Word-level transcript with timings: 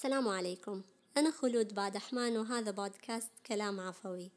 السلام 0.00 0.28
عليكم. 0.28 0.82
أنا 1.16 1.30
خلود 1.30 1.74
بادحمان 1.74 2.36
وهذا 2.36 2.70
بودكاست 2.70 3.30
كلام 3.46 3.80
عفوي. 3.80 4.30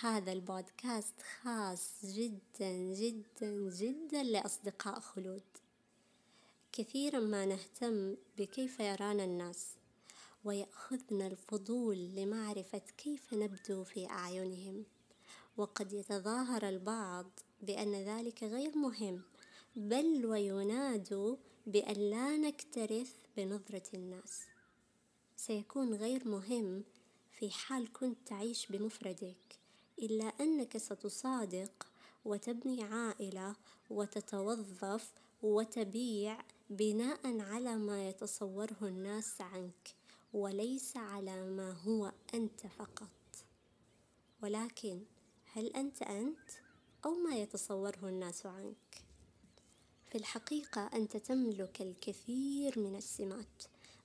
هذا 0.00 0.32
البودكاست 0.32 1.14
خاص 1.42 1.90
جدا 2.04 2.72
جدا 2.72 3.70
جدا 3.70 4.22
لأصدقاء 4.22 5.00
خلود. 5.00 5.42
كثيرا 6.72 7.20
ما 7.20 7.46
نهتم 7.46 8.16
بكيف 8.38 8.80
يرانا 8.80 9.24
الناس 9.24 9.66
ويأخذنا 10.44 11.26
الفضول 11.26 11.96
لمعرفة 11.96 12.82
كيف 12.98 13.34
نبدو 13.34 13.84
في 13.84 14.06
أعينهم. 14.06 14.84
وقد 15.56 15.92
يتظاهر 15.92 16.68
البعض 16.68 17.26
بأن 17.62 17.94
ذلك 17.94 18.44
غير 18.44 18.76
مهم 18.76 19.22
بل 19.76 20.26
وينادوا 20.26 21.36
بأن 21.66 22.10
لا 22.10 22.36
نكترث 22.36 23.12
بنظرة 23.36 23.88
الناس. 23.94 24.51
سيكون 25.46 25.94
غير 25.94 26.28
مهم 26.28 26.84
في 27.30 27.50
حال 27.50 27.92
كنت 27.92 28.18
تعيش 28.26 28.66
بمفردك 28.66 29.58
إلا 29.98 30.24
أنك 30.24 30.76
ستصادق 30.78 31.86
وتبني 32.24 32.82
عائلة 32.82 33.56
وتتوظف 33.90 35.12
وتبيع 35.42 36.38
بناء 36.70 37.40
على 37.40 37.76
ما 37.76 38.08
يتصوره 38.08 38.76
الناس 38.82 39.40
عنك 39.40 39.94
وليس 40.32 40.96
على 40.96 41.44
ما 41.50 41.72
هو 41.72 42.12
أنت 42.34 42.66
فقط 42.66 43.44
ولكن 44.42 45.02
هل 45.52 45.66
أنت 45.66 46.02
أنت 46.02 46.50
أو 47.04 47.14
ما 47.14 47.36
يتصوره 47.36 48.08
الناس 48.08 48.46
عنك؟ 48.46 49.04
في 50.06 50.18
الحقيقة 50.18 50.86
أنت 50.86 51.16
تملك 51.16 51.82
الكثير 51.82 52.78
من 52.78 52.96
السمات 52.96 53.62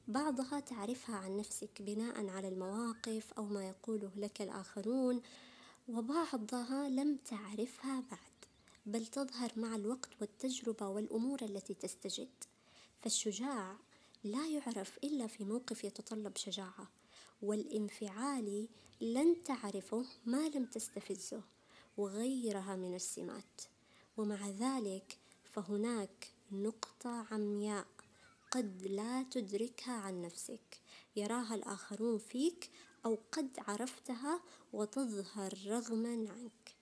بعضها 0.08 0.60
تعرفها 0.60 1.16
عن 1.16 1.38
نفسك 1.38 1.82
بناء 1.82 2.30
على 2.30 2.48
المواقف 2.48 3.34
أو 3.34 3.46
ما 3.46 3.68
يقوله 3.68 4.12
لك 4.16 4.42
الآخرون 4.42 5.22
وبعضها 5.90 6.90
لم 6.90 7.18
تعرفها 7.18 8.04
بعد 8.12 8.38
بل 8.86 9.06
تظهر 9.06 9.52
مع 9.56 9.76
الوقت 9.76 10.10
والتجربة 10.22 10.88
والأمور 10.88 11.42
التي 11.42 11.74
تستجد. 11.74 12.30
فالشجاع 13.00 13.76
لا 14.24 14.48
يعرف 14.48 14.98
إلا 15.04 15.28
في 15.28 15.44
موقف 15.44 15.84
يتطلب 15.84 16.38
شجاعة 16.38 16.88
والانفعالي 17.42 18.70
لن 19.02 19.44
تعرفه 19.44 20.06
ما 20.26 20.50
لم 20.50 20.66
تستفزه 20.66 21.42
وغيرها 21.98 22.76
من 22.76 22.96
السمات. 22.96 23.62
ومع 24.18 24.50
ذلك 24.50 25.18
فهناك 25.44 26.32
نقطة 26.52 27.26
عمياء 27.32 27.88
قد 28.52 28.88
لا 28.88 29.24
تدركها 29.24 29.94
عن 29.94 30.22
نفسك. 30.22 30.82
يراها 31.16 31.56
الآخرون 31.56 32.18
فيك 32.18 32.70
أو 33.06 33.20
قد 33.32 33.50
عرفتها 33.68 34.42
وتظهر 34.74 35.54
رغما 35.68 36.32
عنك. 36.32 36.76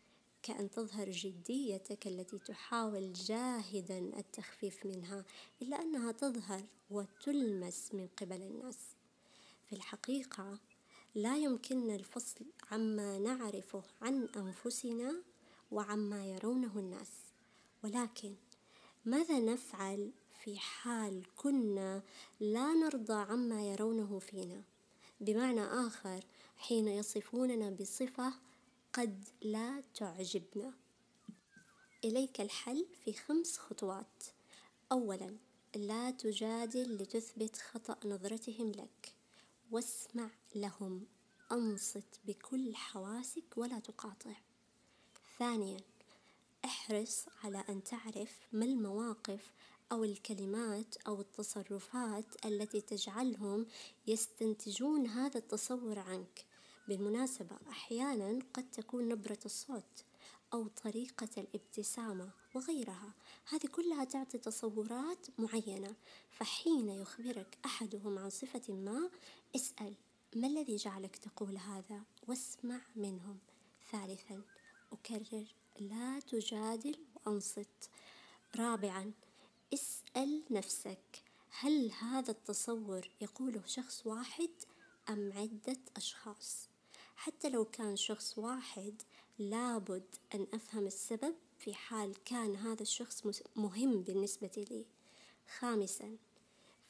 كأن 0.44 0.72
تظهر 0.72 1.10
جديتك 1.10 2.08
التي 2.08 2.40
تحاول 2.40 3.14
جاهدا 3.14 3.98
التخفيف 3.98 4.86
منها 4.86 5.26
إلا 5.62 5.82
أنها 5.82 6.12
تظهر 6.12 6.64
وتلمس 6.90 7.94
من 7.94 8.08
قبل 8.18 8.42
الناس. 8.42 8.78
في 9.66 9.74
الحقيقة 9.76 10.60
لا 11.16 11.38
يمكننا 11.38 11.96
الفصل 11.96 12.46
عما 12.72 13.20
نعرفه 13.20 13.84
عن 14.02 14.28
أنفسنا 14.36 15.24
وعما 15.72 16.26
يرونه 16.26 16.80
الناس. 16.80 17.12
ولكن 17.84 18.36
ماذا 19.06 19.40
نفعل 19.40 20.12
في 20.46 20.60
حال 20.60 21.24
كنا 21.36 22.04
لا 22.40 22.74
نرضى 22.74 23.14
عما 23.14 23.70
يرونه 23.72 24.20
فينا. 24.20 24.64
بمعنى 25.22 25.64
آخر 25.64 26.24
حين 26.58 26.88
يصفوننا 26.88 27.70
بصفة 27.70 28.34
قد 28.94 29.24
لا 29.42 29.84
تعجبنا. 29.96 30.74
إليك 32.04 32.42
الحل 32.42 32.86
في 33.04 33.14
خمس 33.14 33.58
خطوات. 33.58 34.24
أولا 34.92 35.38
لا 35.76 36.12
تجادل 36.12 36.96
لتثبت 36.96 37.58
خطأ 37.58 38.08
نظرتهم 38.08 38.72
لك. 38.72 39.14
واسمع 39.72 40.30
لهم. 40.56 41.08
أنصت 41.52 42.20
بكل 42.28 42.76
حواسك 42.76 43.58
ولا 43.58 43.80
تقاطع. 43.80 44.36
ثانيا 45.40 45.78
احرص 46.66 47.26
على 47.44 47.64
أن 47.70 47.84
تعرف 47.84 48.48
ما 48.52 48.66
المواقف 48.66 49.52
أو 49.92 50.04
الكلمات 50.04 50.96
أو 51.08 51.22
التصرفات 51.22 52.46
التي 52.46 52.82
تجعلهم 52.82 53.66
يستنتجون 54.08 55.08
هذا 55.08 55.38
التصور 55.38 56.00
عنك. 56.00 56.46
بالمناسبة 56.88 57.58
أحيانا 57.70 58.40
قد 58.54 58.72
تكون 58.72 59.10
نبرة 59.10 59.40
الصوت 59.46 60.04
أو 60.54 60.68
طريقة 60.68 61.30
الابتسامة 61.38 62.30
وغيرها. 62.56 63.14
هذه 63.50 63.68
كلها 63.68 64.04
تعطي 64.04 64.38
تصورات 64.38 65.28
معينة. 65.40 65.96
فحين 66.32 66.90
يخبرك 66.90 67.58
أحدهم 67.66 68.20
عن 68.20 68.30
صفة 68.30 68.74
ما 68.74 69.10
اسأل 69.56 69.94
ما 70.36 70.48
الذي 70.48 70.76
جعلك 70.76 71.16
تقول 71.16 71.58
هذا؟ 71.58 72.04
واسمع 72.28 72.82
منهم. 72.96 73.38
ثالثا 73.92 74.42
أكرر 74.92 75.46
لا 75.80 76.20
تجادل 76.20 76.96
وأنصت. 77.16 77.90
رابعا 78.56 79.12
اسأل 79.74 80.44
نفسك 80.52 81.24
هل 81.60 81.92
هذا 81.92 82.32
التصور 82.32 83.10
يقوله 83.22 83.62
شخص 83.66 84.08
واحد 84.08 84.50
أم 85.10 85.32
عدة 85.34 85.80
أشخاص؟ 85.98 86.70
حتى 87.16 87.50
لو 87.50 87.66
كان 87.66 87.96
شخص 87.96 88.38
واحد 88.38 89.02
لابد 89.40 90.16
أن 90.36 90.48
أفهم 90.54 90.88
السبب 90.88 91.36
في 91.60 91.74
حال 91.74 92.24
كان 92.24 92.56
هذا 92.56 92.82
الشخص 92.82 93.24
مهم 93.56 94.02
بالنسبة 94.02 94.66
لي. 94.72 94.86
خامسا 95.60 96.18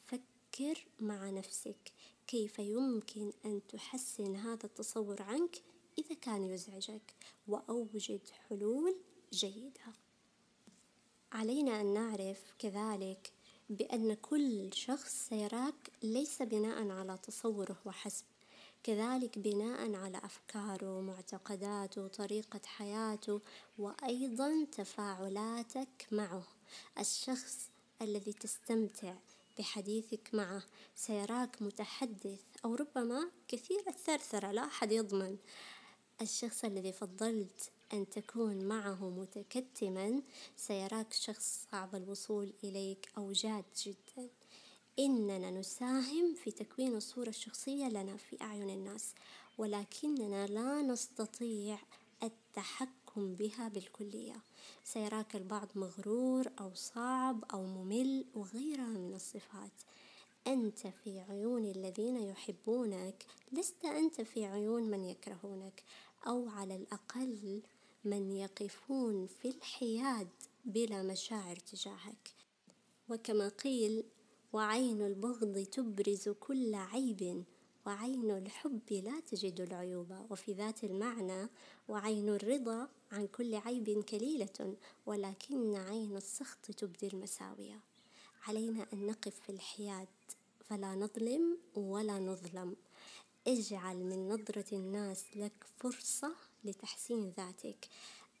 فكر 0.04 0.86
مع 1.00 1.30
نفسك. 1.30 1.92
كيف 2.26 2.58
يمكن 2.58 3.32
أن 3.44 3.60
تحسن 3.68 4.36
هذا 4.36 4.66
التصور 4.66 5.22
عنك 5.22 5.62
إذا 5.98 6.14
كان 6.14 6.42
يزعجك؟ 6.42 7.14
وأوجد 7.48 8.28
حلول 8.28 8.96
جيدة. 9.32 10.05
علينا 11.32 11.80
أن 11.80 11.94
نعرف 11.94 12.54
كذلك 12.58 13.32
بأن 13.70 14.14
كل 14.14 14.70
شخص 14.72 15.28
سيراك 15.28 15.90
ليس 16.02 16.42
بناء 16.42 16.90
على 16.90 17.18
تصوره 17.22 17.76
وحسب 17.84 18.24
كذلك 18.82 19.38
بناء 19.38 19.94
على 19.94 20.18
أفكاره 20.18 20.98
ومعتقداته 20.98 22.04
وطريقة 22.04 22.60
حياته 22.66 23.40
وأيضا 23.78 24.66
تفاعلاتك 24.72 26.06
معه. 26.12 26.46
الشخص 26.98 27.70
الذي 28.02 28.32
تستمتع 28.32 29.14
بحديثك 29.58 30.30
معه 30.32 30.62
سيراك 30.94 31.62
متحدث 31.62 32.40
أو 32.64 32.74
ربما 32.74 33.30
كثير 33.48 33.82
الثرثرة 33.88 34.50
لا 34.50 34.64
أحد 34.64 34.92
يضمن. 34.92 35.36
الشخص 36.20 36.64
الذي 36.64 36.92
فضلت 36.92 37.70
أن 37.92 38.10
تكون 38.10 38.64
معه 38.64 39.08
متكتما 39.08 40.22
سيراك 40.56 41.12
شخص 41.12 41.66
صعب 41.72 41.94
الوصول 41.94 42.52
إليك 42.64 43.08
أو 43.18 43.32
جاد 43.32 43.64
جدا. 43.82 44.28
إننا 44.98 45.50
نساهم 45.50 46.34
في 46.34 46.50
تكوين 46.50 46.96
الصورة 46.96 47.28
الشخصية 47.28 47.88
لنا 47.88 48.16
في 48.16 48.40
أعين 48.42 48.70
الناس 48.70 49.14
ولكننا 49.58 50.46
لا 50.46 50.82
نستطيع 50.82 51.78
التحكم 52.22 53.34
بها 53.34 53.68
بالكلية. 53.68 54.36
سيراك 54.84 55.36
البعض 55.36 55.68
مغرور 55.74 56.50
أو 56.60 56.74
صعب 56.74 57.44
أو 57.44 57.64
ممل 57.64 58.24
وغيرها 58.34 58.98
من 58.98 59.14
الصفات. 59.14 59.72
أنت 60.46 60.86
في 60.86 61.20
عيون 61.20 61.64
الذين 61.64 62.16
يحبونك 62.16 63.26
لست 63.52 63.84
أنت 63.84 64.20
في 64.20 64.44
عيون 64.44 64.82
من 64.82 65.04
يكرهونك 65.04 65.82
أو 66.26 66.48
على 66.48 66.76
الأقل 66.76 67.62
من 68.04 68.32
يقفون 68.32 69.26
في 69.26 69.48
الحياد 69.48 70.28
بلا 70.64 71.02
مشاعر 71.02 71.56
تجاهك. 71.56 72.34
وكما 73.08 73.48
قيل 73.48 74.04
وعين 74.52 75.02
البغض 75.02 75.58
تبرز 75.58 76.28
كل 76.28 76.74
عيب 76.74 77.44
وعين 77.86 78.30
الحب 78.30 78.92
لا 78.92 79.20
تجد 79.20 79.60
العيوب. 79.60 80.26
وفي 80.30 80.52
ذات 80.52 80.84
المعنى 80.84 81.48
وعين 81.88 82.28
الرضا 82.28 82.88
عن 83.12 83.26
كل 83.26 83.54
عيب 83.54 84.04
كليلة 84.04 84.76
ولكن 85.06 85.74
عين 85.74 86.16
السخط 86.16 86.70
تبدي 86.70 87.06
المساوية 87.06 87.80
علينا 88.46 88.86
أن 88.92 89.06
نقف 89.06 89.40
في 89.40 89.52
الحياد 89.52 90.08
فلا 90.68 90.94
نظلم 90.94 91.58
ولا 91.74 92.18
نظلم. 92.18 92.76
اجعل 93.46 93.96
من 93.96 94.28
نظرة 94.28 94.74
الناس 94.74 95.24
لك 95.36 95.64
فرصة 95.76 96.34
لتحسين 96.66 97.30
ذاتك. 97.36 97.88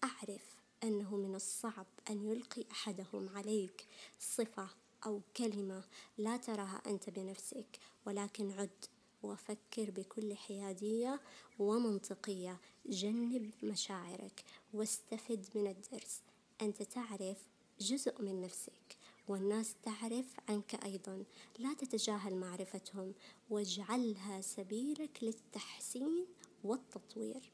أعرف 0.04 0.56
أنه 0.84 1.16
من 1.16 1.34
الصعب 1.34 1.86
أن 2.10 2.30
يلقي 2.30 2.64
أحدهم 2.70 3.28
عليك 3.28 3.86
صفة 4.18 4.68
أو 5.06 5.20
كلمة 5.36 5.84
لا 6.18 6.36
تراها 6.36 6.82
أنت 6.86 7.10
بنفسك 7.10 7.78
ولكن 8.06 8.52
عد 8.52 8.84
وفكر 9.22 9.90
بكل 9.90 10.36
حيادية 10.36 11.20
ومنطقية. 11.58 12.60
جنب 12.86 13.50
مشاعرك 13.62 14.44
واستفد 14.72 15.46
من 15.54 15.66
الدرس. 15.66 16.22
أنت 16.62 16.82
تعرف 16.82 17.38
جزء 17.80 18.22
من 18.22 18.40
نفسك 18.40 18.96
والناس 19.28 19.74
تعرف 19.82 20.26
عنك 20.48 20.84
أيضا. 20.84 21.24
لا 21.58 21.74
تتجاهل 21.74 22.36
معرفتهم 22.36 23.14
واجعلها 23.50 24.40
سبيلك 24.40 25.18
للتحسين 25.22 26.26
والتطوير. 26.64 27.52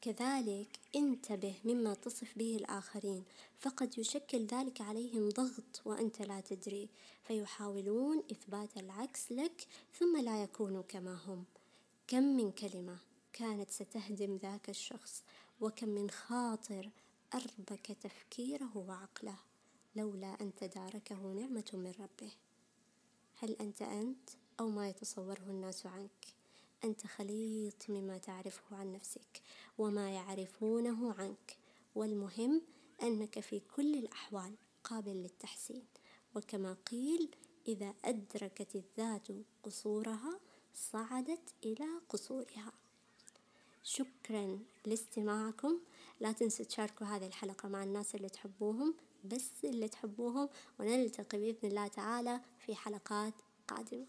كذلك 0.00 0.78
انتبه 0.96 1.54
مما 1.64 1.94
تصف 1.94 2.38
به 2.38 2.56
الآخرين 2.56 3.24
فقد 3.58 3.98
يشكل 3.98 4.46
ذلك 4.46 4.80
عليهم 4.80 5.28
ضغط 5.28 5.82
وأنت 5.84 6.22
لا 6.22 6.40
تدري 6.40 6.88
فيحاولون 7.22 8.22
إثبات 8.32 8.76
العكس 8.76 9.32
لك 9.32 9.66
ثم 9.98 10.16
لا 10.24 10.42
يكونوا 10.42 10.82
كما 10.82 11.14
هم. 11.14 11.44
كم 12.08 12.22
من 12.22 12.52
كلمة 12.52 12.98
كانت 13.32 13.70
ستهدم 13.70 14.36
ذاك 14.36 14.70
الشخص 14.70 15.22
وكم 15.60 15.88
من 15.88 16.10
خاطر 16.10 16.90
أربك 17.34 17.86
تفكيره 17.86 18.76
وعقله 18.76 19.36
لولا 19.96 20.40
أن 20.40 20.54
تداركه 20.54 21.32
نعمة 21.32 21.70
من 21.72 21.92
ربه. 22.00 22.32
هل 23.34 23.56
أنت 23.60 23.82
أنت 23.82 24.30
أو 24.60 24.68
ما 24.68 24.88
يتصوره 24.88 25.46
الناس 25.48 25.86
عنك؟ 25.86 26.37
أنت 26.84 27.06
خليط 27.06 27.90
مما 27.90 28.18
تعرفه 28.18 28.76
عن 28.76 28.92
نفسك 28.92 29.42
وما 29.78 30.10
يعرفونه 30.10 31.14
عنك. 31.18 31.56
والمهم 31.94 32.62
أنك 33.02 33.40
في 33.40 33.60
كل 33.76 33.94
الأحوال 33.94 34.54
قابل 34.84 35.16
للتحسين. 35.16 35.84
وكما 36.34 36.76
قيل 36.90 37.28
إذا 37.68 37.94
أدركت 38.04 38.76
الذات 38.76 39.28
قصورها 39.62 40.40
صعدت 40.74 41.54
إلى 41.64 41.86
قصورها. 42.08 42.72
شكرا 43.82 44.58
لاستماعكم. 44.86 45.78
لا 46.20 46.32
تنسوا 46.32 46.64
تشاركوا 46.64 47.06
هذه 47.06 47.26
الحلقة 47.26 47.68
مع 47.68 47.82
الناس 47.82 48.14
اللي 48.14 48.28
تحبوهم 48.28 48.94
بس 49.24 49.50
اللي 49.64 49.88
تحبوهم 49.88 50.48
ونلتقي 50.80 51.38
بإذن 51.38 51.68
الله 51.68 51.88
تعالى 51.88 52.40
في 52.58 52.74
حلقات 52.74 53.34
قادمة. 53.68 54.06